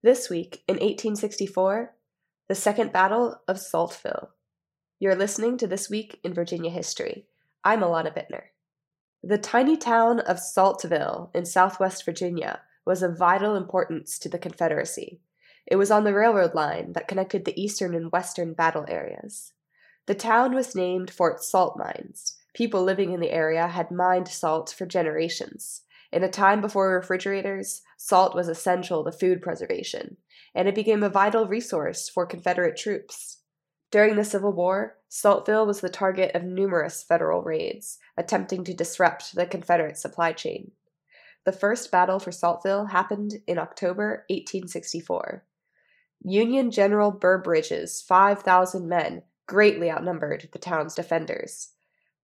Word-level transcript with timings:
This 0.00 0.30
week, 0.30 0.62
in 0.68 0.74
1864, 0.74 1.92
the 2.46 2.54
Second 2.54 2.92
Battle 2.92 3.42
of 3.48 3.58
Saltville. 3.58 4.30
You're 5.00 5.16
listening 5.16 5.58
to 5.58 5.66
This 5.66 5.90
Week 5.90 6.20
in 6.22 6.32
Virginia 6.32 6.70
History. 6.70 7.26
I'm 7.64 7.80
Alana 7.80 8.16
Bittner. 8.16 8.42
The 9.24 9.38
tiny 9.38 9.76
town 9.76 10.20
of 10.20 10.38
Saltville 10.38 11.32
in 11.34 11.44
southwest 11.44 12.04
Virginia 12.04 12.60
was 12.86 13.02
of 13.02 13.18
vital 13.18 13.56
importance 13.56 14.20
to 14.20 14.28
the 14.28 14.38
Confederacy. 14.38 15.20
It 15.66 15.74
was 15.74 15.90
on 15.90 16.04
the 16.04 16.14
railroad 16.14 16.54
line 16.54 16.92
that 16.92 17.08
connected 17.08 17.44
the 17.44 17.60
eastern 17.60 17.92
and 17.92 18.12
western 18.12 18.52
battle 18.54 18.84
areas. 18.86 19.52
The 20.06 20.14
town 20.14 20.54
was 20.54 20.76
named 20.76 21.10
for 21.10 21.32
its 21.32 21.50
salt 21.50 21.76
mines. 21.76 22.38
People 22.54 22.84
living 22.84 23.10
in 23.10 23.18
the 23.18 23.32
area 23.32 23.66
had 23.66 23.90
mined 23.90 24.28
salt 24.28 24.70
for 24.70 24.86
generations. 24.86 25.82
In 26.10 26.24
a 26.24 26.28
time 26.28 26.60
before 26.60 26.94
refrigerators, 26.94 27.82
salt 27.96 28.34
was 28.34 28.48
essential 28.48 29.04
to 29.04 29.12
food 29.12 29.42
preservation, 29.42 30.16
and 30.54 30.66
it 30.66 30.74
became 30.74 31.02
a 31.02 31.10
vital 31.10 31.46
resource 31.46 32.08
for 32.08 32.26
Confederate 32.26 32.76
troops. 32.76 33.38
During 33.90 34.16
the 34.16 34.24
Civil 34.24 34.52
War, 34.52 34.98
Saltville 35.08 35.66
was 35.66 35.80
the 35.80 35.88
target 35.88 36.34
of 36.34 36.44
numerous 36.44 37.02
federal 37.02 37.42
raids, 37.42 37.98
attempting 38.16 38.64
to 38.64 38.74
disrupt 38.74 39.34
the 39.34 39.46
Confederate 39.46 39.96
supply 39.96 40.32
chain. 40.32 40.72
The 41.44 41.52
first 41.52 41.90
battle 41.90 42.18
for 42.18 42.32
Saltville 42.32 42.86
happened 42.86 43.34
in 43.46 43.58
October 43.58 44.24
1864. 44.28 45.44
Union 46.22 46.70
General 46.70 47.10
Burbridge's 47.10 48.02
5,000 48.02 48.88
men 48.88 49.22
greatly 49.46 49.90
outnumbered 49.90 50.48
the 50.52 50.58
town's 50.58 50.94
defenders. 50.94 51.72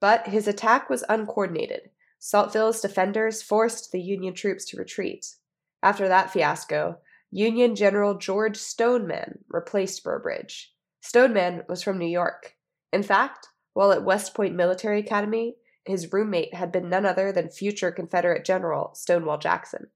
But 0.00 0.26
his 0.26 0.48
attack 0.48 0.90
was 0.90 1.04
uncoordinated, 1.08 1.90
Saltville's 2.24 2.80
defenders 2.80 3.42
forced 3.42 3.90
the 3.90 4.00
Union 4.00 4.32
troops 4.32 4.64
to 4.66 4.76
retreat. 4.76 5.34
After 5.82 6.06
that 6.06 6.32
fiasco, 6.32 6.98
Union 7.32 7.74
General 7.74 8.16
George 8.16 8.56
Stoneman 8.56 9.40
replaced 9.48 10.04
Burbridge. 10.04 10.72
Stoneman 11.00 11.64
was 11.68 11.82
from 11.82 11.98
New 11.98 12.06
York. 12.06 12.54
In 12.92 13.02
fact, 13.02 13.48
while 13.72 13.90
at 13.90 14.04
West 14.04 14.34
Point 14.34 14.54
Military 14.54 15.00
Academy, 15.00 15.56
his 15.84 16.12
roommate 16.12 16.54
had 16.54 16.70
been 16.70 16.88
none 16.88 17.04
other 17.04 17.32
than 17.32 17.50
future 17.50 17.90
Confederate 17.90 18.44
General 18.44 18.92
Stonewall 18.94 19.38
Jackson. 19.38 19.88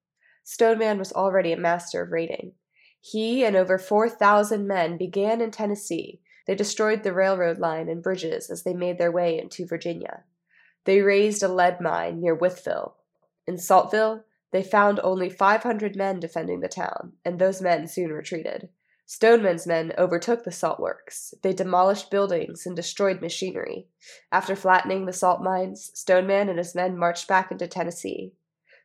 Stoneman 0.42 0.98
was 0.98 1.12
already 1.12 1.52
a 1.52 1.56
master 1.56 2.02
of 2.02 2.10
raiding. 2.10 2.54
He 3.00 3.44
and 3.44 3.54
over 3.54 3.78
4,000 3.78 4.66
men 4.66 4.98
began 4.98 5.40
in 5.40 5.52
Tennessee. 5.52 6.22
They 6.48 6.56
destroyed 6.56 7.04
the 7.04 7.12
railroad 7.12 7.60
line 7.60 7.88
and 7.88 8.02
bridges 8.02 8.50
as 8.50 8.64
they 8.64 8.74
made 8.74 8.98
their 8.98 9.12
way 9.12 9.38
into 9.38 9.64
Virginia. 9.64 10.24
They 10.86 11.02
razed 11.02 11.42
a 11.42 11.48
lead 11.48 11.80
mine 11.80 12.20
near 12.20 12.36
Wytheville. 12.36 12.94
In 13.46 13.58
Saltville, 13.58 14.24
they 14.52 14.62
found 14.62 15.00
only 15.02 15.28
500 15.28 15.96
men 15.96 16.20
defending 16.20 16.60
the 16.60 16.68
town, 16.68 17.12
and 17.24 17.38
those 17.38 17.60
men 17.60 17.88
soon 17.88 18.12
retreated. 18.12 18.70
Stoneman's 19.04 19.66
men 19.66 19.92
overtook 19.98 20.44
the 20.44 20.52
salt 20.52 20.80
works. 20.80 21.34
They 21.42 21.52
demolished 21.52 22.10
buildings 22.10 22.66
and 22.66 22.74
destroyed 22.74 23.20
machinery. 23.20 23.88
After 24.32 24.56
flattening 24.56 25.06
the 25.06 25.12
salt 25.12 25.42
mines, 25.42 25.90
Stoneman 25.94 26.48
and 26.48 26.58
his 26.58 26.74
men 26.74 26.96
marched 26.96 27.28
back 27.28 27.50
into 27.50 27.66
Tennessee. 27.66 28.32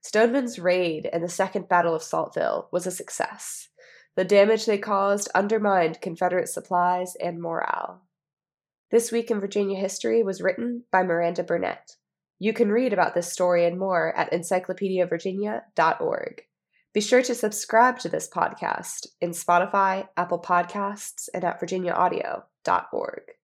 Stoneman's 0.02 0.60
raid 0.60 1.08
and 1.12 1.24
the 1.24 1.30
Second 1.30 1.70
Battle 1.70 1.96
of 1.96 2.04
Saltville 2.04 2.68
was 2.72 2.86
a 2.86 2.92
success. 2.92 3.70
The 4.16 4.26
damage 4.26 4.66
they 4.66 4.78
caused 4.78 5.30
undermined 5.34 6.02
Confederate 6.02 6.50
supplies 6.50 7.16
and 7.16 7.40
morale. 7.40 8.02
This 8.92 9.10
Week 9.10 9.32
in 9.32 9.40
Virginia 9.40 9.80
History 9.80 10.22
was 10.22 10.42
written 10.42 10.84
by 10.92 11.04
Miranda 11.04 11.44
Burnett. 11.44 11.96
You 12.40 12.52
can 12.52 12.74
read 12.74 12.92
about 12.92 13.16
this 13.16 13.32
story 13.32 13.66
and 13.66 13.80
more 13.80 14.14
at 14.18 14.30
encyclopediavirginia.org. 14.34 16.42
Be 16.94 17.00
sure 17.00 17.22
to 17.22 17.34
subscribe 17.34 18.00
to 18.00 18.10
this 18.10 18.28
podcast 18.28 19.08
in 19.22 19.32
Spotify, 19.32 20.10
Apple 20.18 20.42
Podcasts, 20.42 21.30
and 21.34 21.46
at 21.46 21.62
virginiaaudio.org. 21.62 23.32